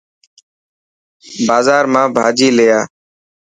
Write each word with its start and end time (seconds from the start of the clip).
بازار 1.47 1.83
مان 1.93 2.07
ڀاچي 2.15 2.49
لي 2.57 2.65
آءِ. 2.77 2.83